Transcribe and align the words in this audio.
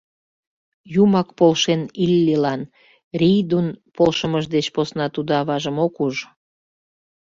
Юмак 1.01 1.29
полшен 1.37 1.81
Иллилан, 2.03 2.61
Рийдун 3.19 3.67
полшымыж 3.95 4.45
деч 4.55 4.65
посна 4.75 5.05
тудо 5.15 5.31
аважым 5.41 5.77
ок 5.85 5.95
уж. 6.05 6.15